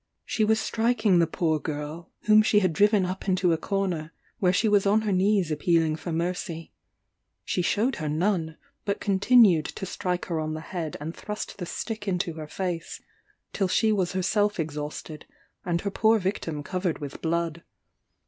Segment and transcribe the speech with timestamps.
[0.25, 4.51] She was striking the poor girl, whom she had driven up into a corner, where
[4.51, 6.71] she was on her knees appealing for mercy.
[7.45, 11.67] She shewed her none, but continued to strike her on the head and thrust the
[11.67, 12.99] stick into her face,
[13.53, 15.27] till she was herself exhausted,
[15.63, 17.61] and her poor victim covered with blood.